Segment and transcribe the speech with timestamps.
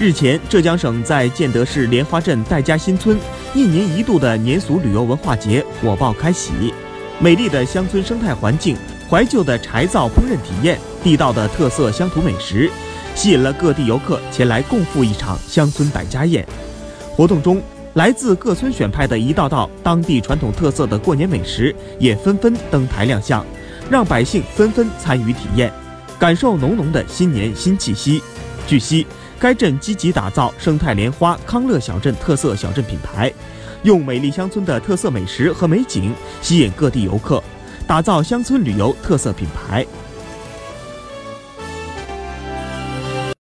[0.00, 3.18] 日前，浙江省在建德市莲花镇戴家新村
[3.52, 6.72] 一年一度的年俗旅游文化节火爆开启。
[7.18, 8.74] 美丽的乡村生态环境、
[9.10, 12.70] 怀旧的柴灶烹饪体验、地道的特色乡土美食，
[13.14, 16.46] 吸引了各地游客前来共赴一场乡村百家宴。
[17.14, 17.60] 活动中，
[17.92, 23.44] 来自各村选派的一道道当地传统特色的过年美食也纷纷登台亮相，
[23.90, 25.70] 让百姓纷纷参与体验，
[26.18, 28.22] 感受浓浓的新年新气息。
[28.66, 29.06] 据悉。
[29.40, 33.32] 该镇积极打造生态莲花康乐小镇特色小镇品牌，
[33.84, 37.42] 用美丽乡村的特色美食和美景吸引各地游客，
[37.86, 39.86] 打造乡村旅游特色品牌。